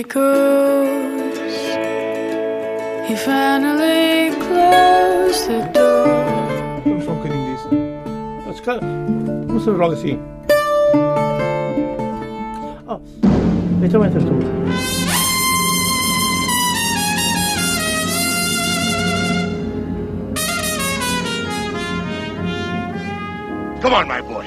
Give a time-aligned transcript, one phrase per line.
[0.00, 1.38] echoes.
[3.06, 6.06] He finally closed the door.
[6.84, 7.68] Vamos só um bocadinho disso.
[8.48, 8.80] Ah, se calhar,
[9.46, 10.18] Vamos fazer logo assim.
[12.88, 13.00] Oh,
[13.82, 14.40] então entra tu.
[23.82, 24.46] Come on, my boy.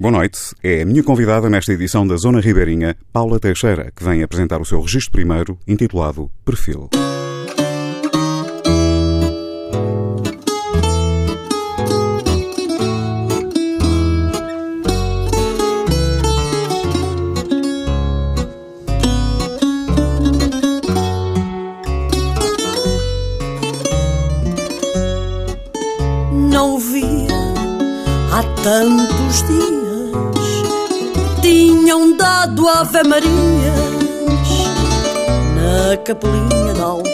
[0.01, 0.39] Boa noite.
[0.63, 4.65] É a minha convidada nesta edição da Zona Ribeirinha, Paula Teixeira, que vem apresentar o
[4.65, 6.89] seu registro primeiro, intitulado Perfil.
[26.55, 27.27] Não via
[28.33, 30.13] há tantos dias.
[31.43, 33.25] Tinham dado Ave Marias
[35.57, 37.14] na capelinha da aldeia.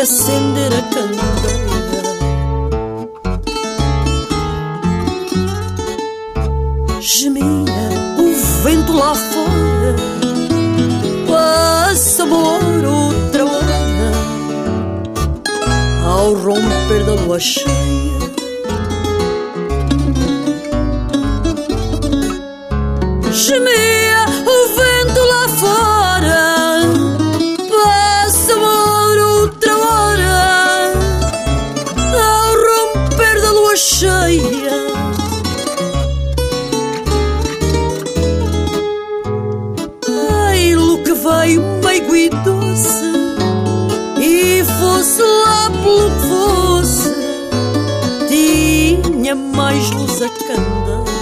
[0.00, 1.78] Acender a candeia.
[7.00, 7.44] Gemia
[8.18, 9.96] o vento lá fora,
[11.26, 14.12] passa hora, outra hora,
[16.04, 18.07] ao romper da lua cheia.
[49.78, 51.18] Luz a candeia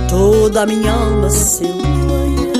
[0.09, 2.53] toda a minha alma se enleia.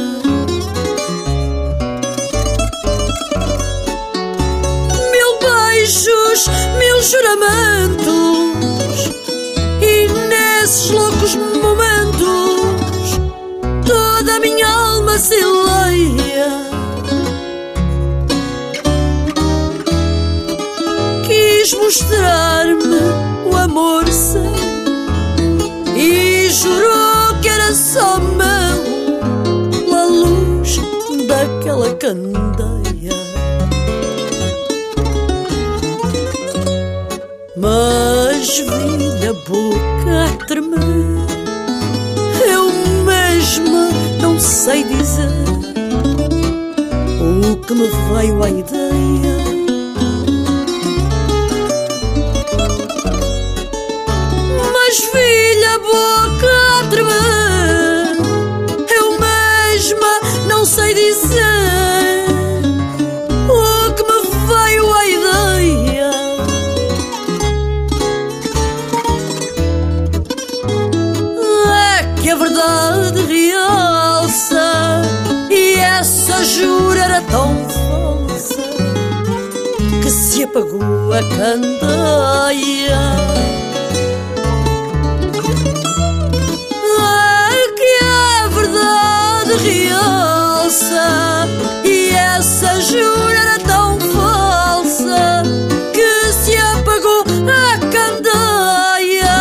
[5.12, 8.55] Mil beijos, mil juramentos,
[10.62, 13.20] nesses loucos momentos
[13.86, 16.50] toda a minha alma se enleia.
[21.28, 23.05] quis mostrar-me
[47.75, 49.36] me veio à ideia.
[54.74, 58.18] Mas filha, boca a tremer
[58.97, 61.55] Eu mesma não sei dizer
[80.55, 82.96] apagou a candeia
[87.52, 91.47] É que a verdade realça
[91.84, 95.43] E essa jura era tão falsa
[95.93, 99.35] Que se apagou a candeia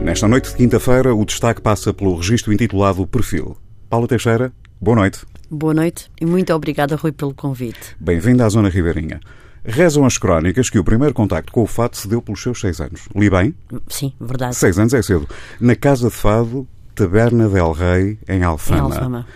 [0.00, 3.54] Nesta noite de quinta-feira, o destaque passa pelo registro intitulado Perfil.
[3.90, 5.31] Paula Teixeira, boa noite.
[5.54, 7.94] Boa noite e muito obrigada, Rui, pelo convite.
[8.00, 9.20] Bem-vinda à Zona Ribeirinha.
[9.62, 12.80] Rezam as crónicas que o primeiro contacto com o fado se deu pelos seus seis
[12.80, 13.02] anos.
[13.14, 13.54] Li bem?
[13.86, 14.56] Sim, verdade.
[14.56, 15.28] Seis anos é cedo.
[15.60, 18.78] Na Casa de Fado, Taberna del Rei, em Alfama.
[18.78, 19.26] Em Alfama.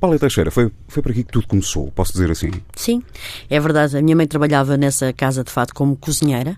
[0.00, 2.50] Paula Teixeira, foi, foi por aqui que tudo começou, posso dizer assim?
[2.74, 3.00] Sim,
[3.48, 3.96] é verdade.
[3.96, 6.56] A minha mãe trabalhava nessa casa de fado como cozinheira.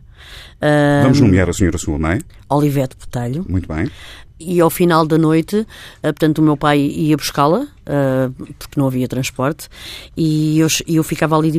[1.02, 2.20] Vamos nomear a senhora sua mãe.
[2.48, 3.44] Olivete Botelho.
[3.46, 3.90] Muito bem.
[4.38, 5.66] E ao final da noite, uh,
[6.02, 9.68] portanto, o meu pai ia buscá-la, uh, porque não havia transporte,
[10.16, 11.58] e eu, eu ficava ali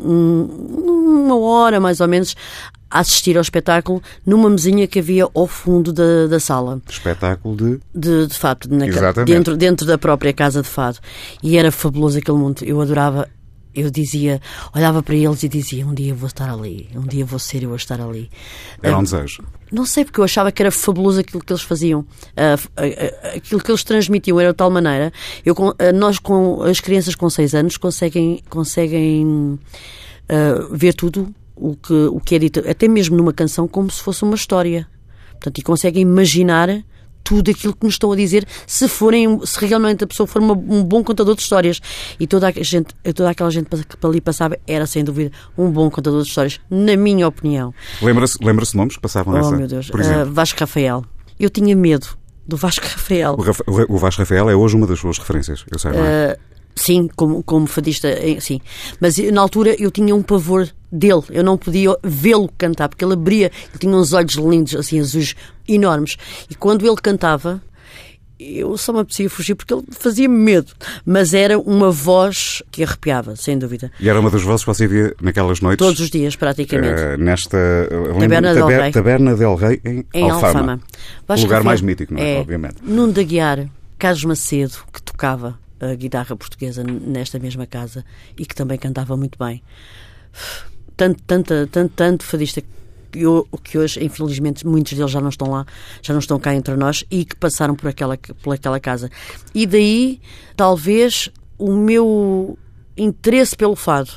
[0.00, 0.42] um,
[1.24, 2.34] uma hora mais ou menos
[2.90, 6.80] a assistir ao espetáculo numa mesinha que havia ao fundo da, da sala.
[6.88, 7.80] Espetáculo de?
[7.92, 8.86] De, de fado, na,
[9.24, 10.98] dentro, dentro da própria casa de fado.
[11.42, 12.62] E era fabuloso aquele mundo.
[12.62, 13.28] Eu adorava.
[13.74, 14.40] Eu dizia,
[14.74, 17.72] olhava para eles e dizia: um dia vou estar ali, um dia vou ser eu
[17.72, 18.30] a estar ali.
[18.82, 19.42] Era um Uh, desejo.
[19.72, 23.60] não sei, porque eu achava que era fabuloso aquilo que eles faziam, uh, uh, aquilo
[23.60, 25.12] que eles transmitiam era de tal maneira.
[25.44, 25.54] Eu,
[25.94, 29.58] nós, com as crianças com 6 anos, conseguem, conseguem
[30.28, 34.02] uh, ver tudo o que, o que é dito, até mesmo numa canção, como se
[34.02, 34.86] fosse uma história.
[35.32, 36.68] Portanto, e conseguem imaginar
[37.24, 40.52] tudo aquilo que nos estão a dizer, se forem, se realmente a pessoa for uma-
[40.54, 41.80] um bom contador de histórias.
[42.20, 45.90] E toda a gente, toda aquela gente que ali passava era, sem dúvida, um bom
[45.90, 47.72] contador de histórias, na minha opinião.
[48.02, 49.56] Lembra-se lembra nomes que passavam Oh, nessa?
[49.56, 49.88] meu Deus.
[49.88, 51.04] Uh, Vasco Rafael.
[51.40, 52.06] Eu tinha medo
[52.46, 53.34] do Vasco Rafael.
[53.38, 55.92] o, Rafa- o Vasco Rafael é hoje uma das suas referências, eu sei?
[55.92, 56.36] Uh,
[56.74, 58.60] sim, como, como fadista, eh, sim.
[59.00, 61.22] Mas eh, na altura eu tinha um pavor dele.
[61.30, 65.34] Eu não podia vê-lo cantar, porque ele abria, ele tinha uns olhos lindos, assim, azuis,
[65.68, 66.16] enormes.
[66.50, 67.60] E quando ele cantava,
[68.38, 70.72] eu só me apetecia fugir porque ele fazia medo.
[71.04, 73.90] Mas era uma voz que arrepiava, sem dúvida.
[73.98, 75.84] E era uma das vozes que você via naquelas noites?
[75.84, 77.00] Todos os dias, praticamente.
[77.00, 77.58] eh, nesta
[78.18, 78.92] Taberna del Rei.
[78.92, 80.48] Taberna del Rei em, em Alfama.
[80.48, 80.80] Alfama.
[81.28, 82.38] O lugar mais mítico, não é?
[82.38, 82.76] Obviamente.
[82.82, 83.66] Nuno da Guiar,
[83.98, 85.58] Carlos Macedo, que tocava
[85.92, 88.04] a guitarra portuguesa nesta mesma casa
[88.38, 89.62] e que também cantava muito bem.
[90.96, 92.62] Tanto, tanto, tanto, tanto fadista
[93.14, 95.64] eu, que hoje, infelizmente, muitos deles já não estão lá,
[96.02, 99.10] já não estão cá entre nós e que passaram por aquela, por aquela casa.
[99.54, 100.20] E daí,
[100.56, 102.58] talvez, o meu
[102.96, 104.10] interesse pelo fado.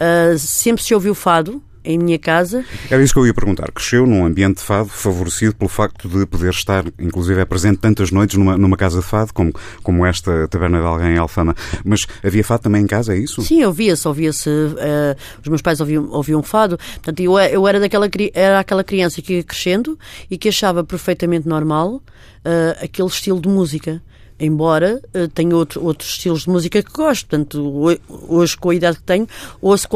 [0.00, 3.70] Ah, sempre se ouviu fado em minha casa Era isso que eu ia perguntar.
[3.72, 8.10] Cresceu num ambiente de fado favorecido pelo facto de poder estar, inclusive, é presente tantas
[8.10, 9.52] noites numa, numa casa de fado, como,
[9.82, 11.54] como esta Taberna de Alguém em Alfama.
[11.84, 13.42] Mas havia fado também em casa, é isso?
[13.42, 14.50] Sim, ouvia-se, ouvia-se.
[14.78, 16.76] eh, os meus pais ouviam, ouviam fado.
[16.76, 19.98] Portanto, eu, eu era, daquela, era aquela criança que ia crescendo
[20.30, 22.02] e que achava perfeitamente normal
[22.44, 24.02] eh, aquele estilo de música.
[24.38, 27.26] Embora eh, tenha outro, outros estilos de música que gosto.
[27.28, 27.98] Portanto, ho-
[28.28, 29.26] hoje, com a idade que tenho,
[29.62, 29.86] ouço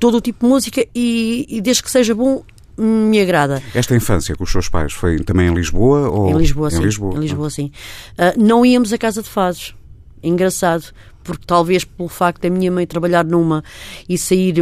[0.00, 2.42] todo o tipo de música e, e desde que seja bom,
[2.76, 3.62] me agrada.
[3.72, 6.10] Esta infância com os seus pais foi também em Lisboa?
[6.10, 6.28] Ou...
[6.30, 6.78] Em Lisboa, sim.
[6.78, 7.70] Em Lisboa, Em Lisboa, sim.
[8.18, 9.76] Ah, não íamos à casa de fados.
[10.22, 10.86] Engraçado,
[11.22, 13.62] porque talvez pelo facto da minha mãe trabalhar numa
[14.08, 14.54] e sair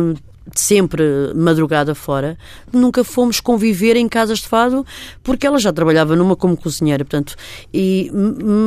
[0.54, 1.02] sempre
[1.34, 2.36] madrugada fora,
[2.72, 4.84] nunca fomos conviver em casas de fado,
[5.22, 7.34] porque ela já trabalhava numa como cozinheira, portanto.
[7.72, 8.10] E,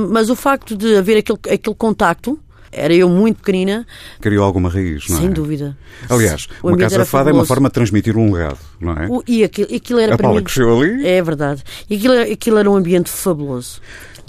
[0.10, 2.40] mas o facto de haver aquele, aquele contacto,
[2.72, 3.86] era eu muito pequenina,
[4.20, 5.22] Criou alguma raiz, não é?
[5.22, 5.78] sem dúvida.
[6.10, 7.48] Aliás, O uma casa de fado é uma fabuloso.
[7.48, 9.08] forma de transmitir um legado, não é?
[9.10, 10.44] O- E aquilo, aquilo era A para Paula mim.
[10.44, 11.06] cresceu ali?
[11.08, 11.64] É verdade.
[11.90, 13.80] E aquilo, aquilo era um ambiente fabuloso.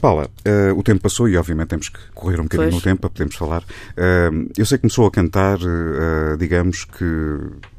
[0.01, 2.75] Paula, eh, o tempo passou e obviamente temos que correr um bocadinho Pois.
[2.75, 3.63] no tempo para podermos falar.
[3.97, 7.05] Eh, eu sei que começou a cantar, eh, digamos que,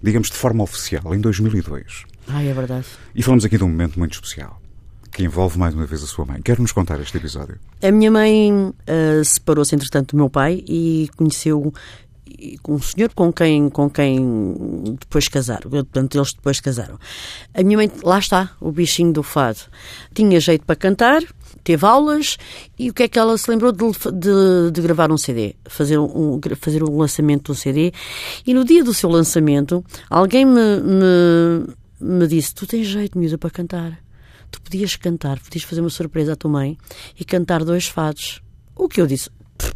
[0.02, 2.06] digamos de forma oficial, em 2002.
[2.28, 2.86] Ai, é verdade.
[3.16, 4.62] E falamos aqui de um momento muito especial,
[5.12, 6.42] que envolve mais uma vez a sua mãe.
[6.42, 7.58] Quer-nos contar este episódio?
[7.82, 11.74] A minha mãe ah, separou-se, entretanto, do meu pai e conheceu
[12.68, 15.70] um senhor com quem, com quem depois casaram.
[15.70, 17.00] Portanto, eles depois casaram.
[17.54, 19.60] A minha mãe, lá está, o bichinho do fado.
[20.14, 21.22] Tinha jeito para cantar,
[21.68, 22.38] teve aulas
[22.80, 23.84] e o que é que ela se lembrou de,
[24.14, 27.92] de- de gravar um CD, fazer um, fazer um lançamento do CD.
[28.46, 31.68] E no dia do seu lançamento, alguém me, me,
[32.00, 34.00] me disse: Tu tens jeito, miúda, para cantar.
[34.50, 36.78] Tu podias cantar, podias fazer uma surpresa à tua mãe
[37.20, 38.42] e cantar dois fados.
[38.74, 39.30] O que eu disse?
[39.58, 39.74] "Pff,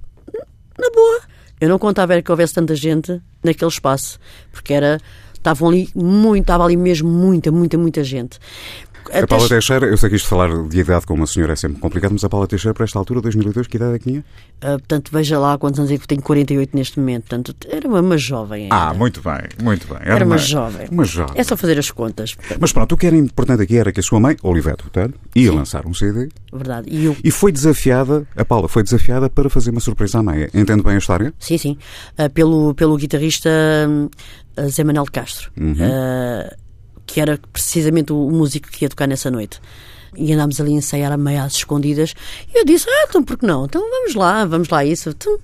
[0.80, 1.22] Na boa.
[1.60, 4.18] Eu não contava era que houvesse tanta gente naquele espaço,
[4.52, 4.98] porque era.
[5.34, 8.38] Estavam ali muito, estava ali mesmo muita, muita, muita gente.
[9.10, 11.80] A Paula Teixeira, eu sei que isto falar de idade com uma senhora é sempre
[11.80, 14.26] complicado, mas a Paula Teixeira, para esta altura, 2002, que idade é que tinha?
[14.62, 17.24] Ah, portanto, veja lá quantos anos é que tenho 48 neste momento.
[17.24, 18.64] Portanto, era uma, uma jovem.
[18.64, 18.76] ainda.
[18.76, 19.98] Ah, muito bem, muito bem.
[20.02, 20.88] Era uma jovem.
[20.92, 21.36] Uma jovem.
[21.38, 22.36] É só fazer as contas.
[22.36, 25.14] portanto, Mas pronto, o que era importante aqui era que a sua mãe, Olivete Botelho,
[25.36, 26.90] ia lançar um CD Verdade.
[26.90, 30.48] E eu, e foi desafiada, a Paula foi desafiada para fazer uma surpresa à mãe.
[30.54, 31.34] Entende bem a história?
[31.40, 31.78] Sim, sim.
[32.18, 33.50] Ah, pelo, pelo guitarrista
[33.88, 34.10] hum,
[34.58, 36.56] ah, Zé Manuel Castro, ah,
[37.14, 39.60] que era precisamente o músico que ia tocar nessa noite.
[40.16, 42.14] E andámos ali a ensaiar a meia às escondidas.
[42.54, 43.66] E eu disse: Ah, então por que não?
[43.66, 45.10] Então vamos lá, vamos lá, isso.
[45.10, 45.40] Então,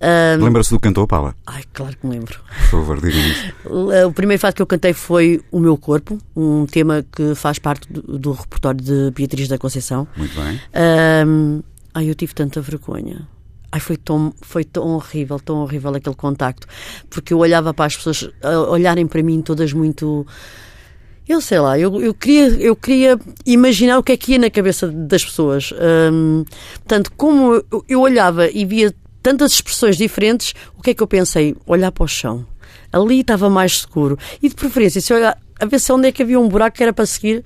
[0.00, 1.34] Ah, Lembra-se do cantor, Paula?
[1.46, 2.38] ai, claro que me lembro.
[2.70, 3.36] Por favor, diga-nos.
[4.06, 7.90] O primeiro fado que eu cantei foi O Meu Corpo, um tema que faz parte
[7.92, 10.06] do, do repertório de Beatriz da Conceição.
[10.16, 10.60] Muito bem.
[10.74, 11.62] Ahm,
[11.94, 13.26] ai, eu tive tanta vergonha.
[13.72, 16.66] Ai, foi tão, foi tão horrível, tão horrível aquele contacto.
[17.10, 20.24] Porque eu olhava para as pessoas a olharem para mim todas muito.
[21.28, 24.48] Eu sei lá, eu, eu, queria, eu queria imaginar o que é que ia na
[24.50, 25.72] cabeça das pessoas.
[25.78, 26.44] Ahm,
[26.76, 31.06] portanto, como eu, eu olhava e via tantas expressões diferentes, o que é que eu
[31.06, 31.56] pensei?
[31.66, 32.46] Olhar para o chão.
[32.92, 34.16] Ali estava mais seguro.
[34.40, 36.76] E de preferência, se eu olhar, a ver se onde é que havia um buraco
[36.76, 37.44] que era para seguir,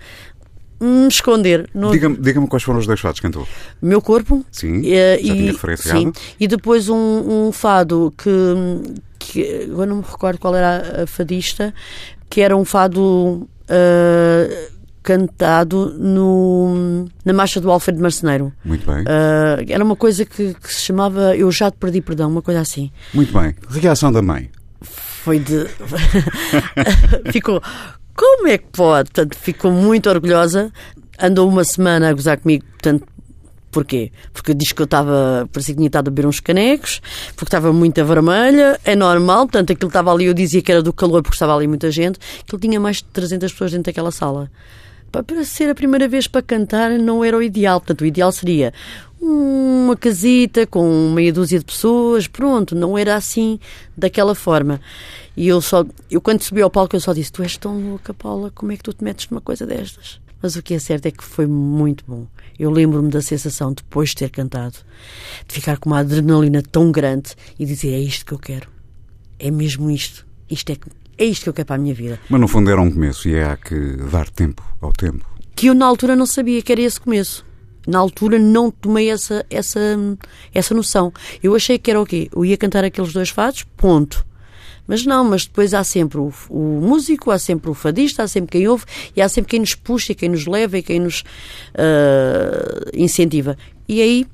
[0.79, 1.69] me esconder.
[1.75, 3.49] No- Diga-me diga quais foram os dois fados que cantou.
[3.81, 6.01] meu corpo Sim, eh, já tinha referenciado.
[6.01, 8.31] sim, e depois um, um fado que,
[9.19, 11.75] que agora não me recordo qual era a fadista
[12.29, 14.69] que era um fado eh,
[15.03, 19.05] cantado no, na marcha do Alfredo Marceneiro Muito bem.
[19.09, 22.61] Eh, era uma coisa que, que se chamava Eu Já Te Perdi Perdão, uma coisa
[22.61, 23.55] assim Muito bem.
[23.71, 24.51] Reação da mãe.
[24.83, 25.67] foi de.
[27.33, 27.63] ficou.
[28.15, 29.11] Como é que pode?
[29.11, 30.71] Portanto, ficou muito orgulhosa.
[31.19, 32.65] Andou uma semana a gozar comigo.
[32.73, 33.07] Portanto,
[33.71, 34.13] porquê?
[34.33, 35.49] Porque diz que eu estava.
[35.53, 37.01] Parecia que tinha estado a beber uns canecos,
[37.37, 38.79] porque estava muito vermelha.
[38.85, 39.47] É normal.
[39.47, 40.27] Portanto, aquilo estava ali.
[40.27, 42.19] Eu dizia que era do calor, porque estava ali muita gente.
[42.41, 44.51] Aquilo tinha mais de 300 pessoas dentro daquela sala.
[45.11, 47.81] Para ser a primeira vez para cantar não era o ideal.
[47.81, 48.73] Portanto, o ideal seria
[49.21, 53.59] uma casita com meia dúzia de pessoas, pronto, não era assim,
[53.97, 54.81] daquela forma.
[55.37, 58.15] E eu só, eu quando subi ao palco, eu só disse: Tu és tão louca,
[58.15, 60.21] Paula, como é que tu te metes numa coisa destas?
[60.41, 62.27] Mas o que é certo é que foi muito bom.
[62.61, 64.77] Eu lembro-me da sensação, depois de ter cantado,
[65.49, 68.69] de ficar com uma adrenalina tão grande e dizer: É isto que eu quero.
[69.39, 70.27] É mesmo isto.
[70.51, 70.77] Isto é,
[71.17, 72.21] é isto que eu quero para a minha vida.
[72.29, 75.25] Mas no fundo era um começo e é há que dar tempo ao tempo.
[75.57, 77.47] que eu na altura não sabia que era esse começo.
[77.87, 79.81] Na altura não tomei essa, essa,
[80.53, 81.15] essa noção.
[81.43, 82.29] Eu achei que era o quê?
[82.37, 84.23] Eu ia cantar aqueles dois fados, ponto.
[84.91, 88.59] Mas não, mas depois há sempre o, o músico, há sempre o fadista, há sempre
[88.59, 91.23] quem ouve e há sempre quem nos puxa, quem nos leva e quem nos
[91.79, 93.57] ah, incentiva.
[93.89, 94.27] E aí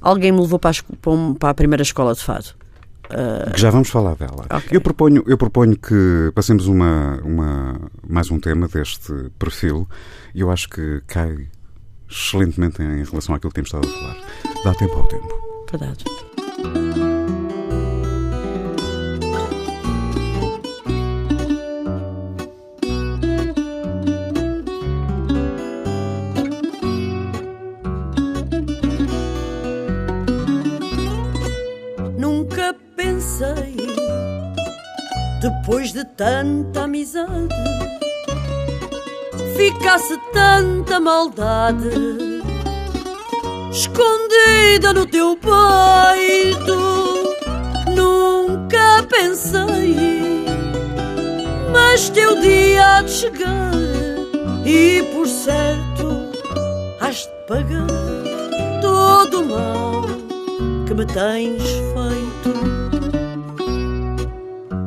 [0.00, 2.50] alguém me levou para a, para a primeira escola de fado.
[3.52, 4.46] Que já vamos falar dela.
[4.48, 4.68] Ok.
[4.70, 9.88] Eu, proponho, eu proponho que passemos uma, uma, mais um tema deste perfil
[10.32, 11.48] e eu acho que cai
[12.08, 14.62] excelentemente em relação àquilo que temos estado a falar.
[14.62, 15.28] Dá tempo ao tempo.
[15.72, 16.04] Verdade.
[32.44, 33.74] Nunca pensei,
[35.40, 37.48] depois de tanta amizade,
[39.56, 41.88] ficasse tanta maldade.
[43.72, 46.76] Escondida no teu peito.
[47.96, 50.44] Nunca pensei,
[51.72, 53.72] mas teu dia há de chegar
[54.66, 56.30] e por certo
[57.00, 57.86] has de pagar
[58.82, 60.13] todo o mal
[60.94, 62.54] que me tens feito.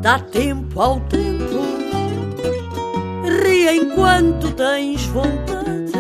[0.02, 1.60] Dá tempo ao tempo,
[3.44, 5.92] ri enquanto tens vontade.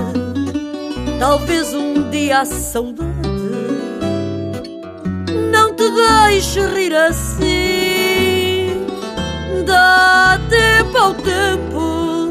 [1.19, 3.07] Talvez um dia a saudade
[5.51, 8.85] não te deixe rir assim.
[9.65, 12.29] Dá tempo ao tempo,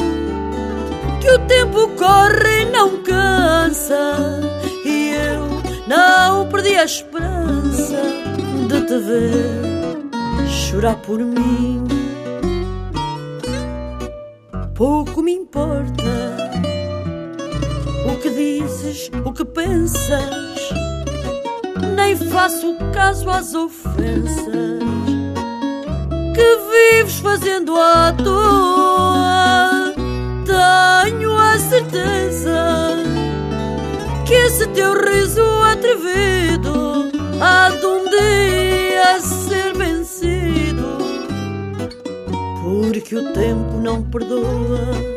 [1.20, 4.40] que o tempo corre e não cansa.
[4.84, 5.46] E eu
[5.86, 7.35] não perdi a esperança
[8.80, 11.84] de te ver chorar por mim.
[14.74, 16.02] Pouco me importa
[18.10, 20.70] o que dizes, o que pensas.
[21.94, 24.82] Nem faço caso às ofensas
[26.34, 29.94] que vives fazendo à toa.
[30.44, 32.90] Tenho a certeza
[34.26, 38.55] que esse teu riso atrevido há de um dia
[43.86, 45.16] não perdoa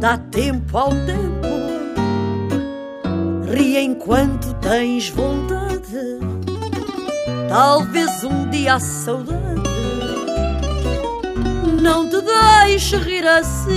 [0.00, 1.48] dá tempo ao tempo.
[3.48, 6.18] Ri enquanto tens vontade.
[7.48, 9.38] Talvez um dia a saudade
[11.80, 13.70] não te deixe rir assim.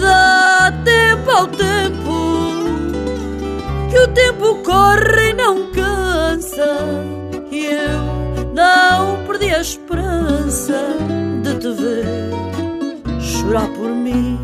[0.00, 2.50] Dá tempo ao tempo,
[3.88, 6.78] que o tempo corre e não cansa.
[7.52, 8.20] E eu
[8.54, 9.60] não perdi a
[10.10, 10.82] esperança
[11.42, 12.30] de te ver
[13.20, 14.38] chorar por mim.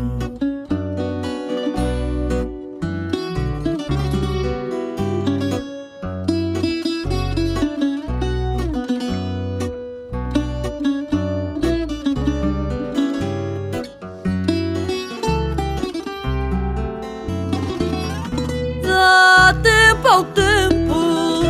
[18.83, 21.41] Dá tempo ao tempo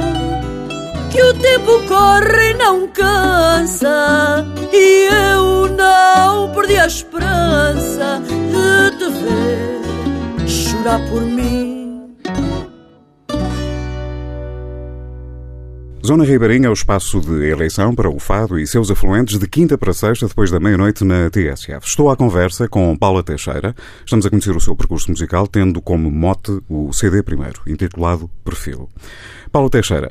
[1.12, 2.87] que o tempo corre e não
[4.71, 12.15] e eu não perdi a esperança de te ver chorar por mim.
[16.05, 19.77] Zona Ribeirinha é o espaço de eleição para o Fado e seus afluentes de quinta
[19.77, 21.86] para sexta, depois da meia-noite na TSF.
[21.86, 23.75] Estou à conversa com Paula Teixeira.
[24.05, 28.88] Estamos a conhecer o seu percurso musical, tendo como mote o CD primeiro, intitulado Perfil.
[29.51, 30.09] Paula Teixeira,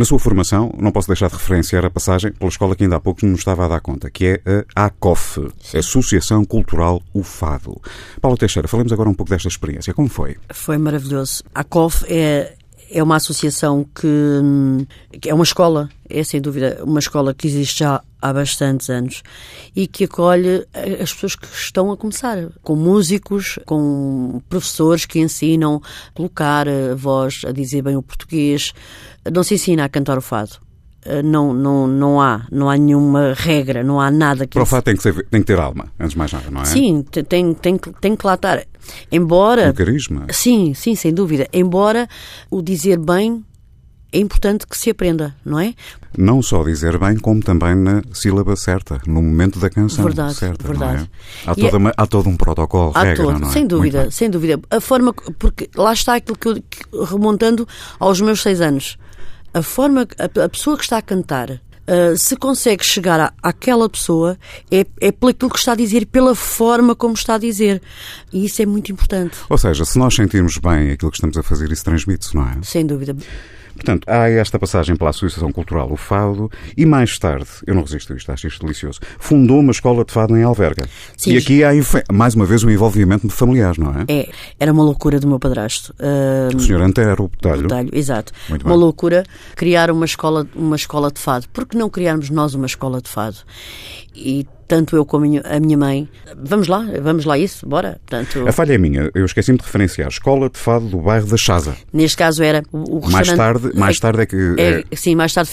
[0.00, 3.00] na sua formação, não posso deixar de referenciar a passagem pela escola que ainda há
[3.00, 7.78] pouco nos estava a dar conta, que é a ACOF, Associação Cultural O Fado.
[8.18, 9.92] Paula Teixeira, falemos agora um pouco desta experiência.
[9.92, 10.38] Como foi?
[10.54, 11.44] Foi maravilhoso.
[11.54, 12.56] A ACOF é
[12.90, 17.78] é uma associação que, que, é uma escola, é sem dúvida uma escola que existe
[17.78, 19.22] já há bastantes anos
[19.74, 20.66] e que acolhe
[21.00, 26.94] as pessoas que estão a começar, com músicos, com professores que ensinam a colocar a
[26.96, 28.72] voz, a dizer bem o português.
[29.32, 30.58] Não se ensina a cantar o fado
[31.04, 34.52] eh, não, não, não há, não há nenhuma regra, não há nada que.
[34.52, 36.60] Para o fato tem que, ser, tem que ter alma, antes de mais nada, não
[36.60, 36.64] é?
[36.66, 38.62] Sim, tem, tem, tem que lá estar.
[39.10, 39.70] Embora.
[39.70, 40.26] Um carisma.
[40.30, 41.48] Sim, sim, sem dúvida.
[41.52, 42.08] Embora
[42.50, 43.44] o dizer bem
[44.12, 45.74] é importante que se aprenda, não é?
[46.18, 50.66] Não só dizer bem, como também na sílaba certa, no momento da canção verdade, certa,
[50.66, 51.08] verdade.
[51.46, 51.50] É?
[51.50, 51.78] Há, toda é...
[51.78, 53.52] uma, há todo um protocolo, há regra, todo, não é?
[53.52, 54.60] Sem dúvida, sem dúvida.
[54.68, 56.48] A forma, porque lá está aquilo que
[56.92, 57.66] eu, remontando
[58.00, 58.98] aos meus seis anos,
[59.52, 63.88] a forma, a, a pessoa que está a cantar, Uh, se consegue chegar à, àquela
[63.88, 64.38] pessoa
[64.70, 67.82] é, é pelo que está a dizer, pela forma como está a dizer.
[68.32, 69.36] E isso é muito importante.
[69.48, 72.58] Ou seja, se nós sentirmos bem aquilo que estamos a fazer, isso transmite-se, não é?
[72.62, 73.16] Sem dúvida.
[73.74, 78.12] Portanto, há esta passagem pela Associação Cultural O Fado e mais tarde, eu não resisto
[78.12, 80.88] a isto, acho isto delicioso, fundou uma escola de fado em Alverga.
[81.16, 81.32] Sim.
[81.32, 81.70] E aqui há,
[82.12, 84.04] mais uma vez, um envolvimento familiar, não é?
[84.08, 85.94] É, era uma loucura do meu padrasto.
[85.98, 87.68] Uh, o senhor Antero, o Botelho.
[87.68, 88.32] Botelho, exato.
[88.48, 88.80] Muito uma bem.
[88.80, 89.24] loucura
[89.56, 91.48] criar uma escola, uma escola de fado.
[91.48, 93.38] Por que não criarmos nós uma escola de fado?
[94.14, 96.08] E tanto eu como a minha mãe.
[96.36, 98.00] Vamos lá, vamos lá isso, bora.
[98.06, 100.08] Portanto, a falha é minha, eu esqueci-me de referenciar.
[100.08, 101.76] Escola de Fado do bairro da Chaza.
[101.92, 105.34] Neste caso era o, o mais tarde, mais tarde é que é, é, sim, mais
[105.34, 105.50] tarde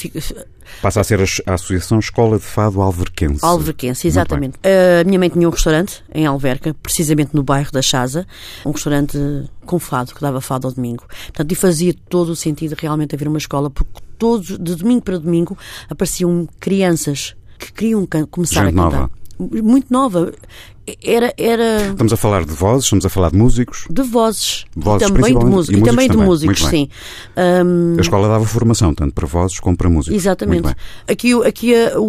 [0.84, 3.44] passa a ser a, a Associação Escola de Fado Alverquense.
[3.44, 4.60] Alverquense, exatamente.
[4.64, 8.28] A minha mãe tinha um restaurante em Alverca, precisamente no bairro da Chaza,
[8.64, 9.18] um restaurante
[9.66, 11.06] com fado que dava fado ao domingo.
[11.08, 15.18] Portanto, e fazia todo o sentido realmente haver uma escola porque todos de domingo para
[15.18, 15.58] domingo
[15.90, 19.00] apareciam crianças que queriam começar Gente a cantar.
[19.00, 19.12] Nova.
[19.40, 20.34] Muito nova.
[21.04, 21.90] Era, era.
[21.90, 23.86] Estamos a falar de vozes, estamos a falar de músicos.
[23.90, 24.66] De vozes.
[24.76, 25.78] Vozes, e também de músicos.
[25.78, 26.28] E, e também de também.
[26.28, 26.90] músicos, sim.
[27.36, 27.98] Um...
[27.98, 30.18] A escola dava formação, tanto para vozes como para músicos.
[30.18, 30.74] Exatamente.
[31.08, 32.04] Aqui, aqui o,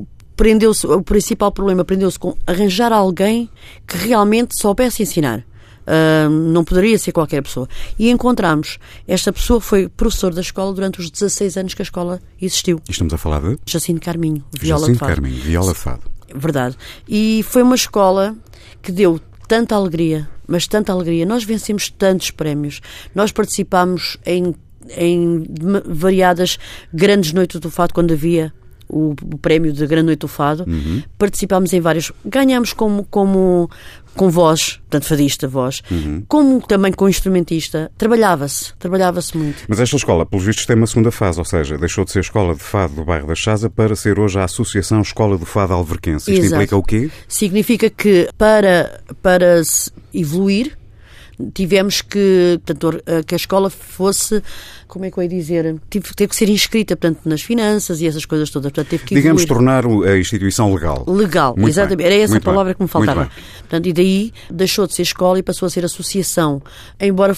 [0.00, 3.50] o prendeu-se, o principal problema prendeu-se com arranjar alguém
[3.86, 5.44] que realmente soubesse ensinar.
[5.86, 7.68] Uh, não poderia ser qualquer pessoa.
[7.98, 8.78] E encontramos.
[9.06, 12.80] Esta pessoa foi professor da escola durante os 16 anos que a escola existiu.
[12.88, 13.58] E estamos a falar de?
[13.64, 15.12] Jacinto Carminho, viola Jacinto de fado.
[15.12, 16.02] Carminho, viola de fado.
[16.34, 16.76] Verdade.
[17.08, 18.36] E foi uma escola
[18.82, 21.24] que deu tanta alegria, mas tanta alegria.
[21.24, 22.80] Nós vencemos tantos prémios.
[23.14, 24.54] Nós participámos em,
[24.96, 25.44] em
[25.86, 26.58] variadas
[26.92, 28.52] grandes noites do fado quando havia
[28.88, 30.64] o, o prémio de Grande Noite do Fado.
[30.66, 31.02] Uhum.
[31.18, 32.12] Participámos em vários.
[32.24, 33.70] Ganhámos como, como
[34.16, 36.22] com voz, portanto, fadista, voz, uhum.
[36.26, 37.92] como também com instrumentista.
[37.98, 39.62] Trabalhava-se, trabalhava-se muito.
[39.68, 42.54] Mas esta escola, pelos vistos, tem uma segunda fase, ou seja, deixou de ser escola
[42.54, 46.32] de fado do bairro da Chaza para ser hoje a Associação Escola do Fado Alverquense.
[46.32, 46.62] Isto Exato.
[46.62, 47.10] implica o quê?
[47.28, 49.60] Significa que para, para
[50.14, 50.76] evoluir
[51.52, 54.42] tivemos que, portanto, que a escola fosse,
[54.88, 58.06] como é que eu ia dizer, teve, teve que ser inscrita, portanto, nas finanças e
[58.06, 58.72] essas coisas todas.
[58.72, 59.82] Portanto, teve que Digamos, evoluir.
[59.84, 61.04] tornar a instituição legal.
[61.06, 61.96] Legal, Muito exatamente.
[61.98, 62.06] bem.
[62.06, 62.76] Era essa Muito a palavra bem.
[62.78, 63.30] que me faltava.
[63.60, 66.62] Portanto, e daí deixou de ser escola e passou a ser associação.
[67.00, 67.34] Embora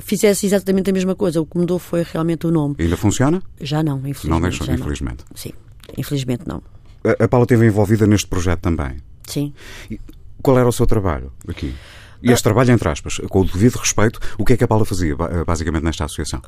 [0.00, 2.76] fizesse exatamente a mesma coisa, o que mudou foi realmente o nome.
[2.78, 3.42] Ainda funciona?
[3.60, 4.28] Já não, infelizmente.
[4.30, 5.24] Não deixou, infelizmente.
[5.30, 5.36] Não.
[5.36, 5.52] Sim,
[5.96, 6.62] infelizmente não.
[7.04, 8.96] A, a Paula esteve envolvida neste projeto também.
[9.26, 9.52] Sim.
[9.90, 9.98] E
[10.42, 11.74] qual era o seu trabalho aqui?
[12.22, 14.84] E este trabalho, entre aspas, com o devido respeito, o que é que a Paula
[14.84, 16.40] fazia, basicamente, nesta associação?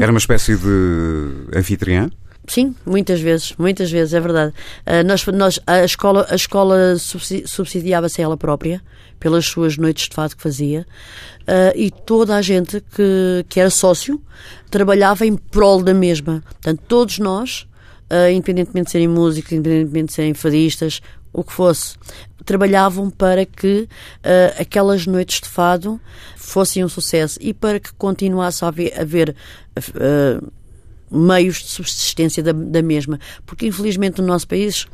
[0.00, 2.10] Era uma espécie de anfitriã?
[2.46, 4.52] Sim, muitas vezes, muitas vezes, é verdade.
[4.84, 6.96] Uh, nós, nós, a escola, a escola
[7.46, 8.82] subsidiava-se ela própria
[9.20, 10.84] pelas suas noites de fado que fazia
[11.42, 14.20] uh, e toda a gente que, que era sócio
[14.68, 16.42] trabalhava em prol da mesma.
[16.44, 17.68] Portanto, todos nós,
[18.10, 21.00] uh, independentemente de serem músicos, independentemente de serem fadistas,
[21.32, 21.96] o que fosse,
[22.44, 26.00] trabalhavam para que uh, aquelas noites de fado
[26.36, 29.36] fossem um sucesso e para que continuasse a haver, haver
[29.78, 30.52] uh,
[31.10, 33.18] meios de subsistência da, da, mesma.
[33.46, 34.86] Porque, infelizmente, no nosso país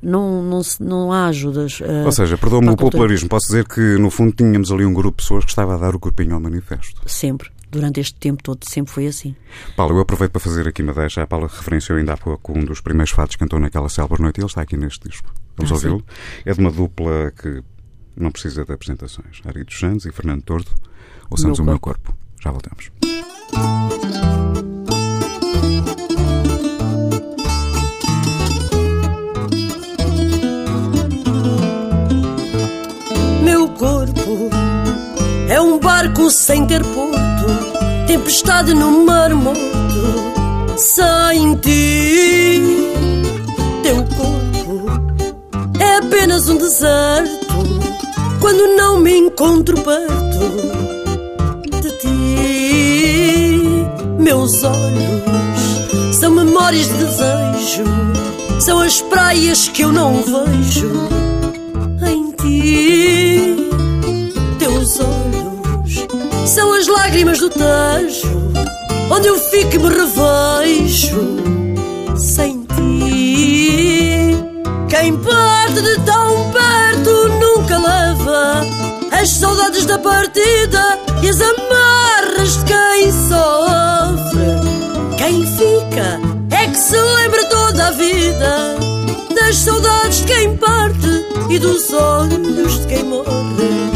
[0.00, 1.80] não, não, não há ajudas.
[1.80, 5.18] Uh, Ou seja, perdoa-me o popularismo, posso dizer que, no fundo, tínhamos ali um grupo
[5.18, 7.00] de pessoas que estava a dar o corpinho ao manifesto.
[7.06, 7.50] Sempre.
[7.70, 9.34] durante este tempo todo sempre foi assim.
[9.74, 11.22] Paulo, eu aproveito para fazer aqui uma deixa.
[11.22, 14.38] A Paula referenciou ainda há pouco um dos primeiros fatos que cantou naquela célebre noite
[14.38, 15.32] e ele está aqui neste disco.
[15.56, 16.04] Vamos Ah, ouvi-lo.
[16.44, 17.62] É de uma dupla que
[18.16, 19.40] não precisa de apresentações.
[19.44, 20.70] Ari dos Santos e Fernando Tordo.
[21.30, 22.14] Ouçamos o Meu meu corpo.
[22.42, 22.90] Já voltamos.
[33.42, 34.50] Meu corpo
[35.48, 39.62] é um barco sem ter porto, tempestade no mar morto.
[40.76, 42.91] Sem ti,
[46.12, 47.46] apenas um deserto.
[48.38, 50.40] Quando não me encontro perto
[51.80, 53.86] de ti,
[54.18, 57.84] meus olhos são memórias de desejo,
[58.60, 60.90] são as praias que eu não vejo
[62.06, 63.56] em ti.
[64.58, 66.06] Teus olhos
[66.46, 68.28] são as lágrimas do Tejo,
[69.10, 71.41] onde eu fico e me revejo
[75.82, 78.66] de tão perto nunca leva
[79.10, 84.52] as saudades da partida e as amarras de quem sofre.
[85.18, 88.76] Quem fica é que se lembra toda a vida
[89.34, 93.92] das saudades de quem parte e dos olhos de quem morre.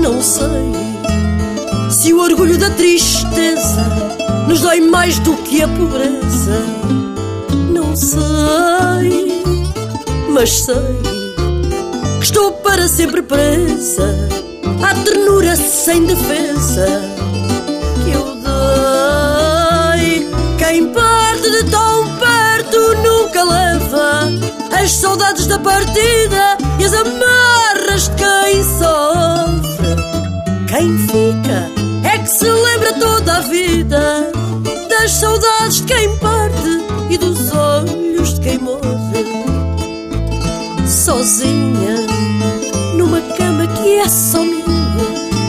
[0.00, 0.72] Não sei
[1.90, 3.84] se o orgulho da tristeza
[4.48, 6.62] nos dói mais do que a pobreza.
[7.72, 9.31] Não sei,
[10.32, 10.74] mas sei
[12.18, 14.28] que estou para sempre presa
[14.82, 16.86] à ternura sem defesa
[18.02, 18.36] que eu
[19.96, 20.30] dei.
[20.56, 24.30] Quem parte de tão perto nunca leva
[24.72, 29.96] as saudades da partida e as amarras de quem sofre.
[30.66, 31.70] Quem fica
[32.10, 34.32] é que se lembra toda a vida
[34.88, 36.31] das saudades de quem parte
[41.22, 42.04] Sozinha,
[42.96, 44.64] numa cama que é só minha,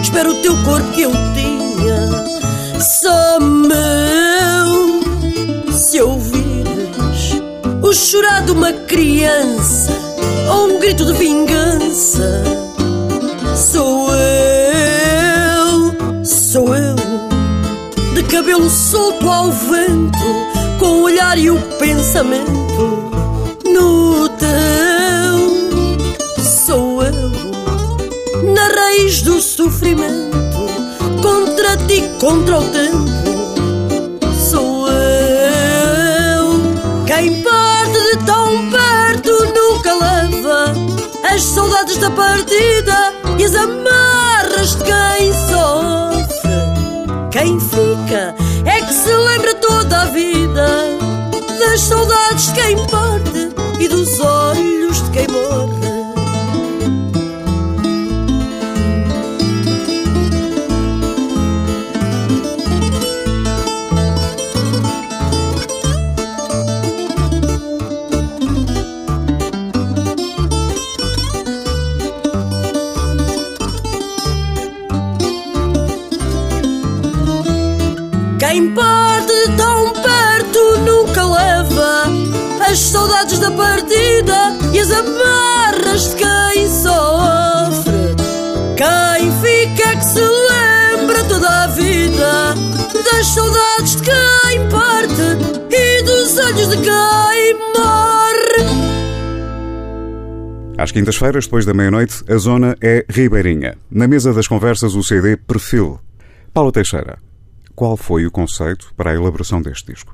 [0.04, 5.02] espero o teu corpo que eu tinha, só meu.
[5.74, 7.42] Se ouvires
[7.82, 9.92] o chorar de uma criança
[10.48, 12.44] ou um grito de vingança,
[13.56, 16.96] sou eu, sou eu,
[18.14, 20.20] de cabelo solto ao vento,
[20.78, 23.03] com o olhar e o pensamento
[29.64, 30.68] sofrimento,
[31.22, 33.08] contra ti, contra o tempo.
[34.50, 36.60] Sou eu,
[37.06, 40.74] quem parte de tão perto nunca leva
[41.24, 46.52] as saudades da partida e as amarras de quem sofre.
[47.32, 50.68] Quem fica é que se lembra toda a vida
[51.58, 53.50] das saudades de quem parte
[53.80, 54.33] e dos olhos
[100.84, 103.78] Às quintas-feiras, depois da meia-noite, a zona é Ribeirinha.
[103.90, 105.98] Na mesa das conversas, o CD Perfil.
[106.54, 107.20] Paula Teixeira,
[107.74, 110.14] qual foi o conceito para a elaboração deste disco?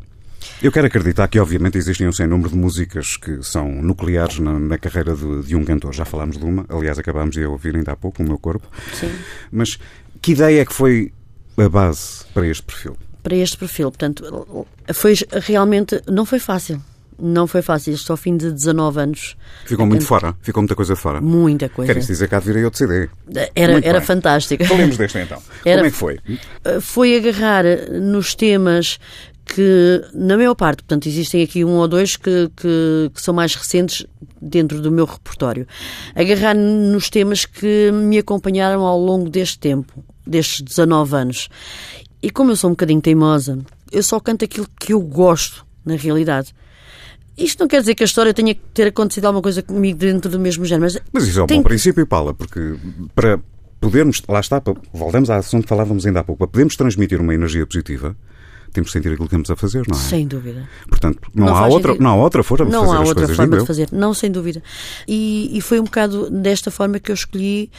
[0.61, 4.59] Eu quero acreditar que, obviamente, existem um sem número de músicas que são nucleares na,
[4.59, 5.91] na carreira de, de, um cantor.
[5.91, 8.67] Já falámos de uma, aliás, acabámos de ouvir ainda há pouco, O Meu Corpo.
[8.93, 9.11] Sim.
[9.51, 9.79] Mas
[10.21, 11.11] que ideia é que foi
[11.57, 12.95] a base para este perfil?
[13.23, 15.99] Para este perfil, portanto, foi realmente.
[16.07, 16.79] Não foi fácil.
[17.19, 17.93] Não foi fácil.
[17.93, 19.37] Estou ao fim de 19 anos.
[19.65, 20.35] Ficou muito fora.
[20.41, 21.21] Ficou muita coisa fora.
[21.21, 21.93] Muita coisa.
[21.93, 23.09] Quer isso dizer que há de vir outro CD.
[23.55, 24.63] Era, era fantástico.
[24.65, 25.41] Falemos deste então.
[25.65, 26.19] Era, Como é que foi?
[26.81, 28.99] Foi agarrar nos temas
[29.53, 33.55] que, na maior parte, portanto, existem aqui um ou dois que, que, que, são mais
[33.55, 34.05] recentes
[34.41, 35.67] dentro do meu repertório.
[36.15, 41.49] Agarrar nos temas que me acompanharam ao longo deste tempo, destes 19 anos.
[42.21, 43.57] E como eu sou um bocadinho teimosa,
[43.91, 46.53] eu só canto aquilo que eu gosto, na realidade.
[47.39, 50.29] Isto não quer dizer que a história tenha que ter acontecido alguma coisa comigo dentro
[50.29, 51.01] do mesmo género, mas...
[51.11, 52.75] Mas isso é um bom princípio, Paula, porque
[53.15, 53.39] para
[53.79, 54.61] podermos, lá está,
[54.93, 58.15] voltamos à ação que falávamos ainda há pouco, para podermos transmitir uma energia positiva,
[58.71, 60.01] temos que sentir aquilo que estamos a fazer, não é?
[60.01, 60.67] Sem dúvida.
[60.87, 62.03] Portanto, não, Não há outra, sentido.
[62.03, 64.13] não há outra forma de não fazer há as outra coisas, forma de fazer, não,
[64.13, 64.63] sem dúvida.
[65.07, 67.69] E, e foi um bocado desta forma que eu escolhi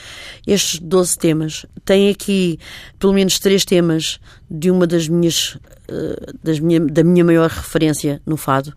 [0.47, 1.67] estes 12 temas.
[1.85, 2.59] Tem aqui
[2.99, 4.19] pelo menos três temas
[4.51, 5.57] de uma das minhas,
[5.89, 8.73] eh, das minha, da minha maior referência no fado,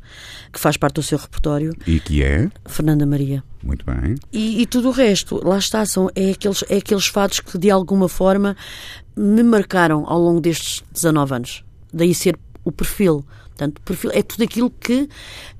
[0.51, 3.43] que faz parte do seu repertório, E que é, Fernanda Maria.
[3.63, 7.39] muito bem, E, e tudo o resto, lá está, são, é, aqueles, é aqueles fados
[7.39, 8.55] que de alguma forma
[9.17, 11.63] me marcaram ao longo destes 19 anos.
[11.93, 13.25] Daí ser o perfil.
[13.49, 15.07] Portanto, o perfil é tudo aquilo que,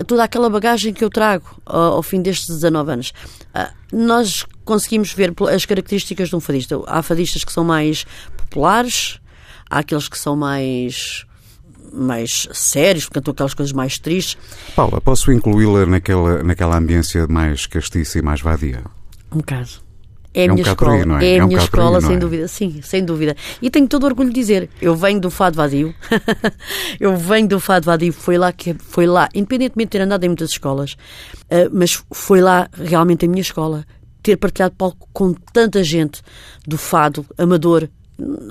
[0.08, 3.13] toda aquela bagagem que eu trago ao, ao fim destes 19 anos.
[3.54, 6.82] Ah, nós conseguimos ver as características de um fadista.
[6.88, 9.19] Há fadistas que são mais populares,
[9.69, 11.26] há aqueles que são mais
[11.96, 14.36] mais sérios, cantam aquelas coisas mais tristes.
[14.76, 18.84] Paula, posso incluí-la naquela, naquela ambiência mais castiça e mais vadia?
[19.32, 19.83] Um bocado.
[20.34, 21.24] É a É um minha aí, escola.
[21.24, 21.26] é?
[21.26, 22.19] é É a um minha aí, escola, sem é?
[22.19, 22.48] dúvida.
[22.48, 23.36] Sim, sem dúvida.
[23.62, 25.93] E tenho todo o orgulho de dizer, eu venho do fado vadio.
[27.00, 28.12] eu venho do fado vadio.
[28.13, 30.96] Foi lá que foi lá, independentemente de ter andado em muitas escolas,
[31.50, 33.86] eh, mas foi lá realmente a minha escola.
[34.22, 36.22] Ter partilhado palco com tanta gente
[36.65, 37.89] do fado amador.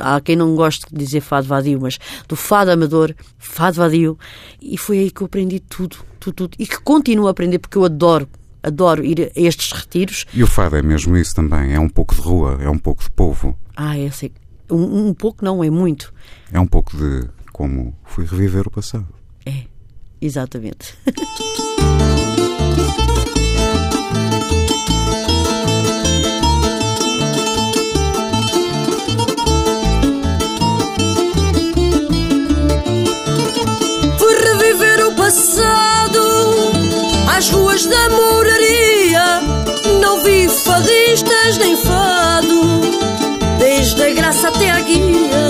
[0.00, 4.18] Há quem não goste de dizer fado vadio, mas do fado amador, fado vadio.
[4.60, 6.56] E foi aí que eu aprendi tudo, tudo, tudo.
[6.58, 8.28] E que continuo a aprender porque eu adoro,
[8.62, 10.24] adoro ir a estes retiros.
[10.32, 13.02] E o fado é mesmo isso também, é um pouco de rua, é um pouco
[13.02, 14.32] de povo, Ah, eu sei.
[14.70, 16.12] Um, um pouco não, é muito.
[16.52, 19.06] é um pouco de como fui reviver o passado.
[19.44, 19.64] É,
[20.20, 20.94] exatamente.
[34.18, 36.20] Fui reviver o passado
[37.36, 39.40] às ruas da moraria.
[40.00, 42.80] Não vi fadistas nem fado,
[43.58, 45.48] desde a graça até a guia.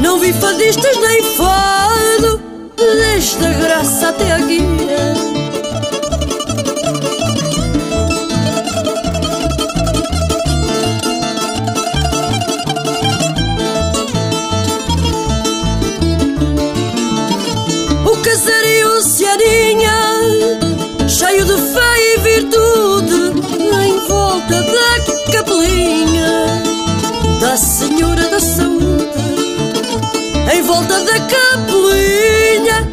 [0.00, 2.40] Não vi fadistas nem fado,
[2.76, 5.29] desde a graça até a guia.
[28.00, 29.20] Senhora da Saúde.
[30.54, 32.88] Em volta da capelinha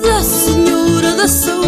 [0.00, 1.64] da Senhora da Saúde.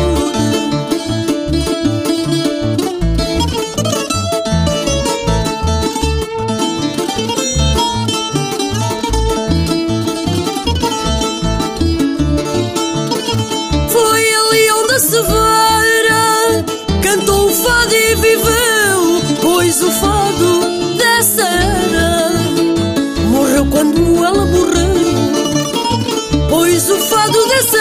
[13.90, 16.64] Foi ali onde a Severa
[17.03, 20.16] cantou o fado e viveu, pois o fado
[27.57, 27.79] dessa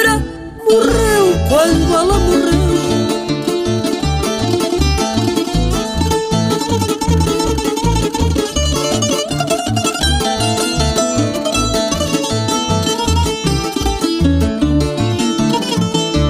[0.00, 0.14] era
[0.64, 2.58] morreu quando ela morreu.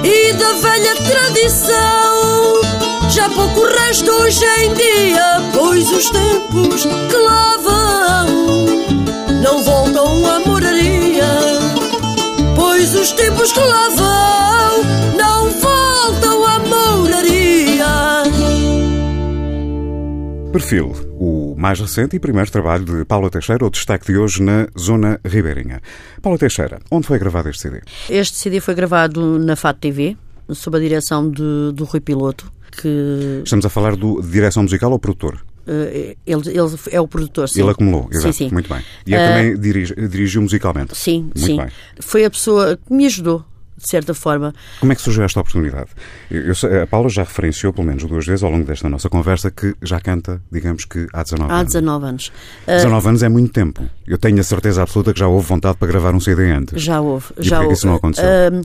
[0.05, 2.61] e da velha tradição.
[3.11, 6.85] Já pouco resta hoje em dia, pois os tempos
[7.63, 8.67] vão
[9.43, 11.48] não voltam à moraria.
[12.91, 14.83] Pois os tempos que lá vão
[15.15, 17.85] não voltam à moraria.
[20.51, 24.69] Perfil, o mais recente e primeiro trabalho de Paula Teixeira, o destaque de hoje na
[24.79, 25.83] Zona Ribeirinha.
[26.23, 27.83] Paula Teixeira, onde foi gravado este CD?
[28.09, 30.17] Este CD foi gravado na FAT TV,
[30.49, 34.91] sob a direção de, do Rui Piloto, que Estamos a falar do de direção musical
[34.93, 35.45] ou produtor?
[35.69, 37.49] Eh, ele, ele é o produtor.
[37.49, 37.61] Sim.
[37.63, 38.33] Ele acumulou, exato.
[38.33, 38.53] Sim, sim.
[38.53, 38.83] Muito bem.
[39.07, 40.97] E Ah, também dirige, dirigiu musicalmente.
[40.97, 41.57] Sim, Muito sim.
[41.57, 41.69] bem.
[42.01, 43.45] Foi a pessoa que me ajudou,
[43.79, 44.53] de certa forma.
[44.81, 45.91] Como é que surgiu esta oportunidade?
[46.31, 49.51] Eu- eu a Paula já referenciou, pelo menos duas vezes ao longo desta nossa conversa,
[49.51, 51.73] que já canta, digamos que há 19 Há anos.
[51.73, 52.33] 19 anos.
[52.67, 53.83] Ah, 19 anos é muito tempo.
[54.07, 56.83] Eu tenho a certeza absoluta que já houve vontade para gravar um CD antes.
[56.83, 57.27] Já houve.
[57.39, 57.73] E já houve.
[57.75, 58.25] isso não aconteceu?
[58.27, 58.61] Ah,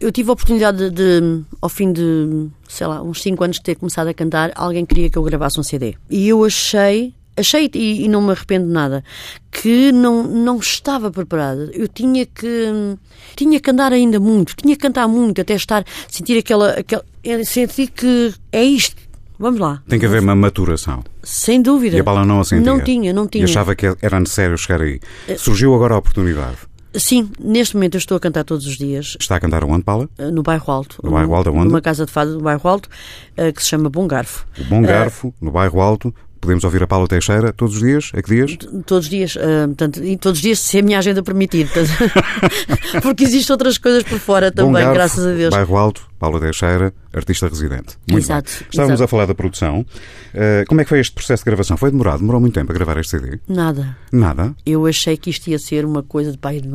[0.00, 3.62] eu tive a oportunidade de, de, ao fim de, sei lá, uns 5 anos de
[3.62, 5.94] ter começado a cantar, alguém queria que eu gravasse um CD.
[6.10, 9.04] E eu achei, achei e, e não me arrependo de nada,
[9.50, 11.70] que não, não estava preparada.
[11.72, 12.96] Eu tinha que,
[13.36, 17.04] tinha que andar ainda muito, tinha que cantar muito, até estar, sentir aquela, aquela
[17.44, 19.02] sentir que é isto.
[19.36, 19.82] Vamos lá.
[19.88, 21.02] Tem que haver uma maturação.
[21.22, 21.96] Sem dúvida.
[21.96, 22.64] E a Paula não a sentia.
[22.64, 23.42] Não tinha, não tinha.
[23.42, 25.00] E achava que era necessário chegar aí.
[25.36, 26.56] Surgiu agora a oportunidade.
[26.96, 29.16] Sim, neste momento eu estou a cantar todos os dias.
[29.18, 30.08] Está a cantar onde, Paula?
[30.16, 30.98] eh, No bairro Alto.
[31.02, 31.64] No bairro Alto, aonde?
[31.66, 32.88] Numa casa de fado do bairro Alto,
[33.36, 34.46] eh, que se chama Bom Garfo.
[34.60, 36.14] O Bom Garfo, no bairro Alto.
[36.44, 38.10] Podemos ouvir a Paula Teixeira todos os dias?
[38.14, 38.56] A que dias?
[38.86, 41.68] Todos os dias, ah, portanto, e todos os dias, se a minha agenda permitir.
[43.02, 45.50] porque existem outras coisas por fora também, Garfo, graças a Deus.
[45.54, 47.96] Bairro Alto, Paula Teixeira, artista residente.
[48.10, 48.68] Muito Exato, bem.
[48.70, 49.04] Estávamos exato.
[49.04, 49.84] a falar da produção.
[50.32, 51.76] Eh, como é que foi este processo de gravação?
[51.76, 52.18] Foi demorado?
[52.20, 53.38] Demorou muito tempo a gravar este CD?
[53.48, 53.96] Nada.
[54.12, 54.54] Nada?
[54.64, 56.68] Eu achei que isto ia ser uma coisa de pai de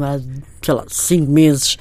[0.62, 1.78] sei lá, cinco meses.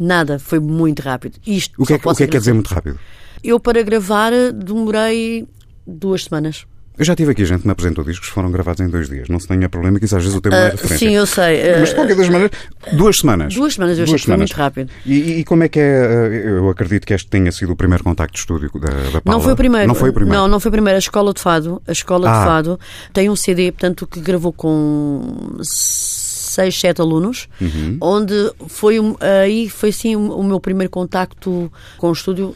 [0.00, 1.38] Nada, foi muito rápido.
[1.46, 2.98] Isto O que, é, que- o que é que quer dizer muito rápido?
[3.42, 5.46] Eu, para gravar, demorei
[5.86, 6.66] duas semanas.
[6.96, 9.28] Eu já tive aqui gente que me apresentou discos que foram gravados em dois dias.
[9.28, 10.98] Não se tenha problema que isso às vezes o tempo não é Ah, referência.
[11.08, 11.62] sim, eu sei.
[11.80, 12.50] Mas Ah, de qualquer das maneiras,
[12.92, 13.52] duas semanas.
[13.52, 14.90] Duas semanas, eu achei que foi muito rápido.
[15.04, 15.82] E, e- como é que é?
[15.82, 19.22] eh, Eu acredito que este tenha sido o primeiro contacto de estúdio da, da Paula.
[19.26, 19.88] Não foi o primeiro.
[19.88, 20.38] Não foi o primeiro.
[20.40, 20.94] Não, não foi o primeiro.
[20.96, 21.82] A Escola de Fado.
[21.88, 22.38] A Escola Ah.
[22.38, 22.80] de Fado
[23.12, 27.98] tem um CD, portanto, que gravou com seis, sete alunos, Uhum.
[28.00, 28.34] onde
[28.68, 28.98] foi
[29.42, 32.54] aí foi sim o meu primeiro contacto com o estúdio.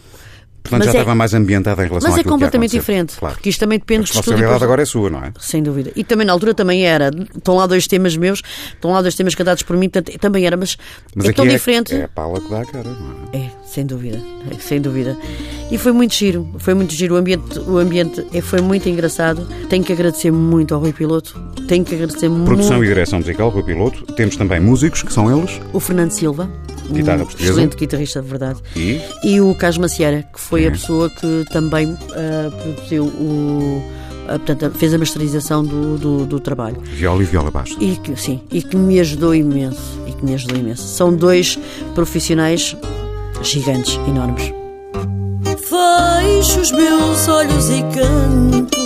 [0.69, 3.35] Portanto, Mas já é- estava mais ambientada em relação Mas é completamente diferente, Claro.
[3.37, 4.21] porque isto também A depende do estúdio.
[4.21, 5.33] responsabilidade depois- agora é sua, não é?
[5.41, 5.93] Sem dúvida.
[5.97, 7.11] E também na altura também era.
[7.37, 8.43] Estão lá dois temas meus,
[8.75, 10.77] estão lá dois temas cantados por mim, portanto, também era, mas,
[11.15, 11.95] Mas é tão é, diferente.
[11.95, 13.37] é a Paula que dá a cara, não é?
[13.47, 14.21] É, sem dúvida,
[14.61, 15.17] sem dúvida.
[15.71, 17.15] E foi muito giro, foi muito giro.
[17.15, 19.47] O ambiente, o ambiente é, foi muito engraçado.
[19.69, 21.39] Tenho que agradecer muito ao Rui Piloto.
[21.67, 24.05] Tenho que agradecer Produção muito e direção musical, Rui Piloto.
[24.15, 25.61] Temos também músicos, que são eles.
[25.73, 26.49] o Fernando Silva,
[26.93, 27.51] Guitarra um portuguesa.
[27.51, 28.61] excelente guitarrista, de verdade.
[28.77, 30.69] E E o Carlos Macieira, que foi É.
[30.69, 33.83] a pessoa que também ah, produziu o.
[34.29, 36.81] ah, portanto, fez a masterização do, do, do trabalho.
[36.83, 37.77] viola e viola baixo.
[37.81, 40.01] E que, sim, e que me ajudou imenso.
[40.07, 40.83] E que me ajudou imenso.
[40.83, 41.59] São dois
[41.95, 42.77] profissionais
[43.43, 44.53] gigantes, enormes.
[45.69, 48.79] Fecho os meus olhos e canto.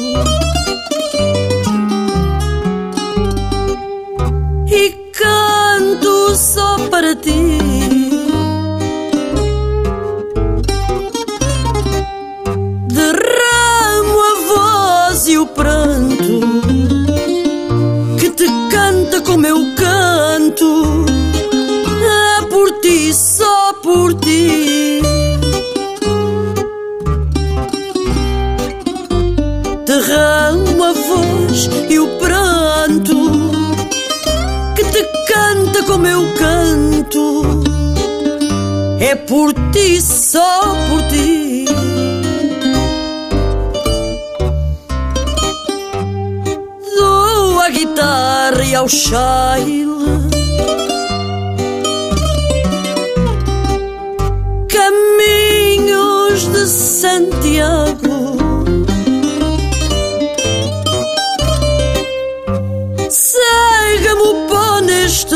[4.68, 5.51] E canto
[6.36, 7.58] só para ti.
[12.88, 16.40] Derramo a voz e o pranto
[18.18, 21.04] que te canta como eu canto.
[22.38, 25.02] É por ti, só por ti.
[29.92, 32.21] derramo a voz e o pranto
[35.86, 37.42] como eu canto.
[39.00, 41.64] É por ti, só por ti.
[46.96, 49.82] Dou a guitarra e ao chaile.
[54.68, 58.11] Caminhos de Santiago.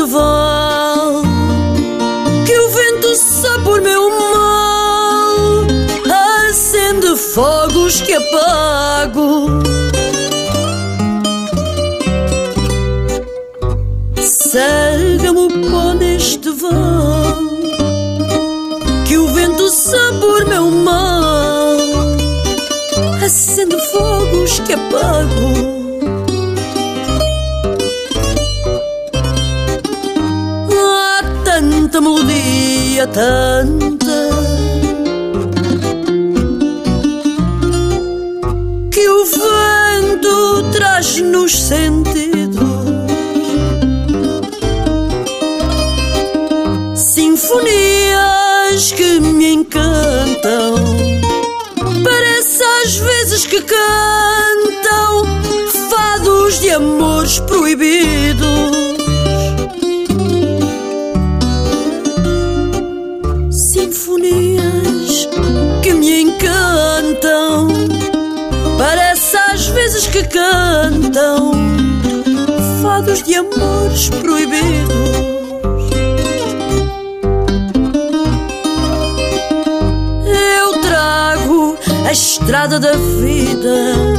[0.07, 1.21] Neste val
[2.45, 5.67] Que o vento sabe por meu mal
[6.49, 9.47] Acende fogos que apago.
[14.19, 17.43] Cega-me o pó neste val
[19.05, 21.77] Que o vento sabe por meu mal
[23.23, 25.76] Acende fogos que apago
[31.97, 34.29] tanta melodia, tanta
[38.91, 42.67] que o vento traz nos sentidos.
[46.95, 50.75] Sinfonias que me encantam,
[52.03, 55.25] parece às vezes que cantam
[55.89, 58.56] fados de amores proibidos.
[71.17, 71.51] Cantam
[72.81, 74.93] fados de amores proibidos.
[80.59, 84.16] Eu trago a estrada da vida.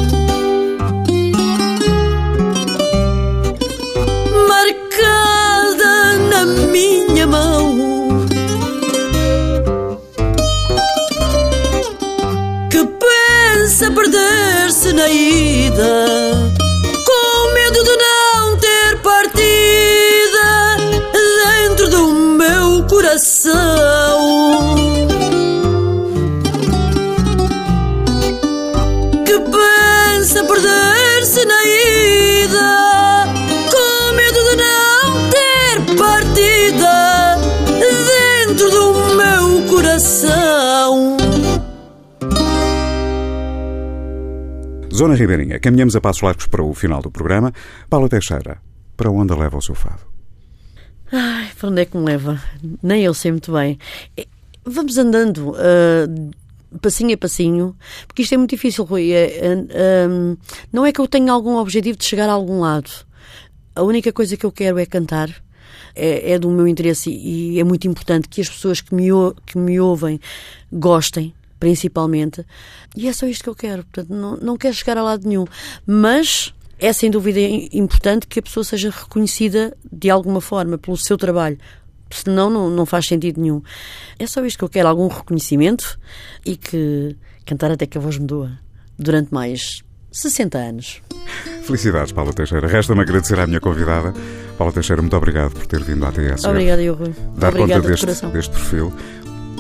[45.09, 47.51] Zona Ribeirinha, caminhamos a passos largos para o final do programa.
[47.89, 48.61] Paula Teixeira,
[48.95, 50.03] para onde leva o seu fado?
[51.11, 52.39] Ai, para onde é que me leva?
[52.83, 53.79] Nem eu sei muito bem.
[54.67, 57.75] Vamos andando, ah, passinho a passinho,
[58.07, 59.11] porque isto é muito difícil, Rui.
[59.13, 60.37] É, é, ah,
[60.71, 62.91] não é que eu tenha algum objetivo de chegar a algum lado.
[63.75, 65.31] A única coisa que eu quero é cantar.
[65.95, 69.09] É, é do meu interesse e, é muito importante que as pessoas que me,
[69.45, 70.21] que me ouvem
[70.71, 72.45] gostem, principalmente.
[72.97, 73.85] E é só isto que eu quero.
[73.85, 75.45] Portanto, não, não quero chegar a lado nenhum.
[75.87, 80.97] Mas é sem dúvida im- importante que a pessoa seja reconhecida de alguma forma pelo
[80.97, 81.59] seu trabalho.
[82.11, 83.63] Senão não, não faz sentido nenhum.
[84.19, 85.99] É só isto que eu quero, algum reconhecimento
[86.45, 88.53] e que cantar até que a voz me doa
[88.99, 91.03] durante mais 60 anos.
[91.65, 92.67] Felicidades, Paula Teixeira.
[92.67, 94.15] Resta-me agradecer à minha convidada.
[94.57, 96.47] Paula Teixeira, muito obrigado por ter vindo à TSF.
[96.49, 97.15] Obrigada, eu, Rui.
[97.37, 98.93] Dar Obrigada conta de deste, deste perfil.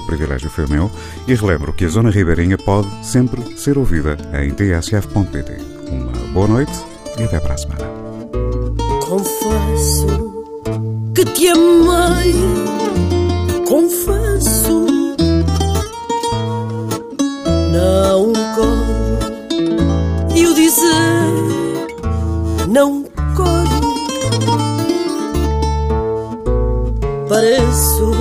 [0.08, 0.90] Privilégio foi meu.
[1.26, 5.58] E relembro que a Zona Ribeirinha pode sempre ser ouvida em tsf.pt.
[5.90, 6.72] Uma boa noite
[7.18, 7.84] e até para a semana.
[9.06, 10.06] Confesso
[11.14, 12.34] que te amei,
[13.68, 14.86] confesso.
[17.70, 19.18] Não corro
[20.34, 20.88] e o dizer
[22.66, 23.04] não
[23.36, 23.78] corro.
[27.28, 28.17] Pareço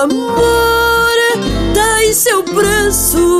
[0.00, 1.10] amor
[1.74, 3.39] tem seu preço.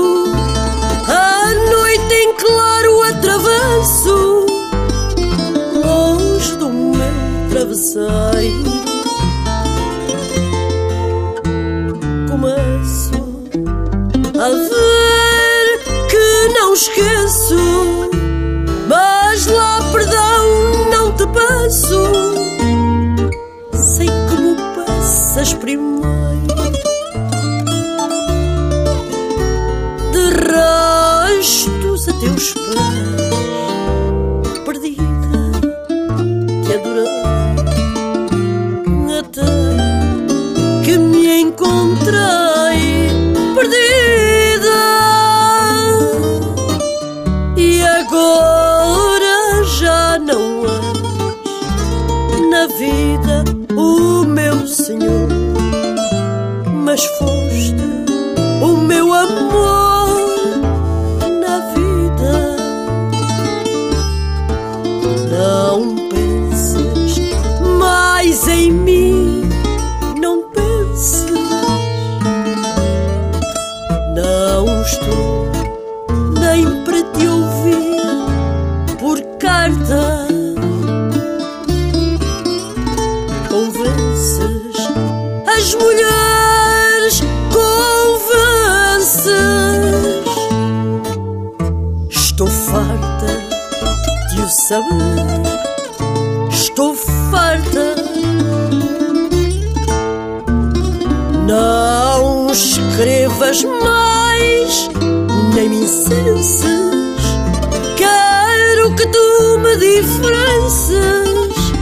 [110.00, 111.72] Diferences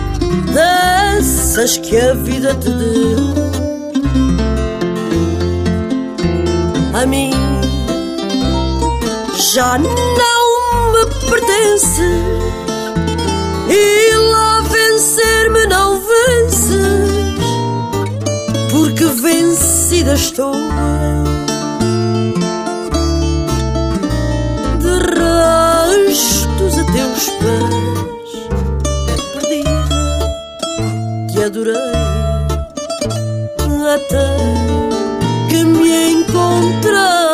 [0.52, 3.48] dessas que a vida te deu.
[6.94, 7.30] A mim
[9.52, 12.00] já não me pertences
[13.68, 17.28] e lá vencer-me não vences
[18.72, 20.54] porque vencida estou.
[24.80, 27.97] De rastos a teus pés,
[31.64, 32.08] te adorei
[33.94, 34.36] até
[35.48, 37.27] que me encontrei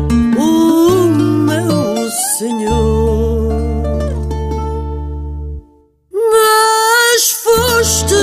[0.00, 1.06] o
[1.46, 3.52] meu Senhor.
[6.12, 8.14] Mas foste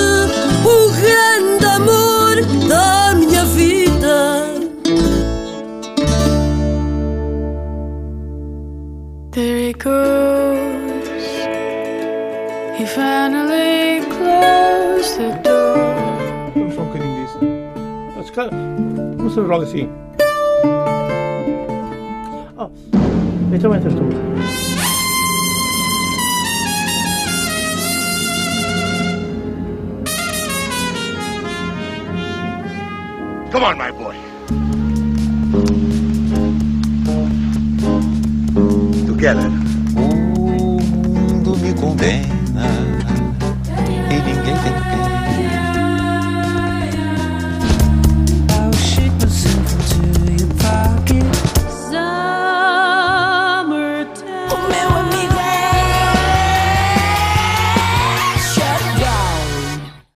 [0.64, 2.36] o grande amor
[2.68, 4.44] da minha vida.
[9.32, 11.00] There he goes.
[12.78, 15.76] He finally closed the door.
[16.54, 17.38] Vamos só um bocadinho disso.
[18.20, 18.50] Esse cara,
[19.30, 19.88] se logo assim.
[23.60, 24.00] Então entras tu.
[33.52, 34.16] Come on, my boy.
[39.06, 39.50] Together.
[39.94, 42.39] O mundo me condena